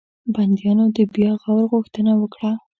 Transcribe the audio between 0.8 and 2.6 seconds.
د بیا غور غوښتنه وکړه.